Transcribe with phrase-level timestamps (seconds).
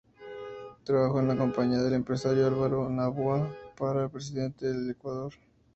[0.83, 5.33] Trabajó en la campaña del empresario Álvaro Noboa para presidente de Ecuador.